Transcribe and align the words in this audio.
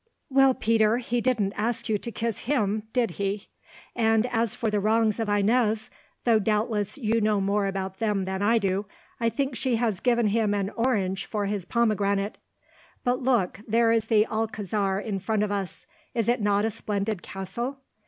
"Well, 0.31 0.55
Peter, 0.55 0.97
he 0.97 1.21
didn't 1.21 1.53
ask 1.55 1.87
you 1.87 1.99
to 1.99 2.11
kiss 2.11 2.45
him, 2.45 2.87
did 2.91 3.11
he? 3.11 3.49
And 3.95 4.25
as 4.33 4.55
for 4.55 4.71
the 4.71 4.79
wrongs 4.79 5.19
of 5.19 5.29
Inez, 5.29 5.91
though 6.23 6.39
doubtless 6.39 6.97
you 6.97 7.21
know 7.21 7.39
more 7.39 7.67
about 7.67 7.99
them 7.99 8.25
than 8.25 8.41
I 8.41 8.57
do, 8.57 8.87
I 9.19 9.29
think 9.29 9.55
she 9.55 9.75
has 9.75 9.99
given 9.99 10.29
him 10.29 10.55
an 10.55 10.71
orange 10.71 11.27
for 11.27 11.45
his 11.45 11.65
pomegranate. 11.65 12.39
But 13.03 13.21
look, 13.21 13.59
there 13.67 13.91
is 13.91 14.05
the 14.05 14.25
Alcazar 14.25 14.99
in 14.99 15.19
front 15.19 15.43
of 15.43 15.51
us. 15.51 15.85
Is 16.15 16.27
it 16.27 16.41
not 16.41 16.65
a 16.65 16.71
splendid 16.71 17.21
castle? 17.21 17.77